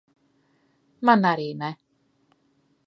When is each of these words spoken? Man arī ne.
Man 1.09 1.29
arī 1.33 1.47
ne. 1.61 1.71